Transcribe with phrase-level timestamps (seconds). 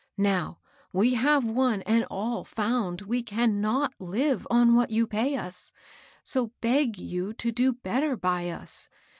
[0.17, 0.57] Now,
[0.91, 5.71] we have one and all found we can not live on what you pay us,—
[6.23, 8.89] so beg you to do better by us.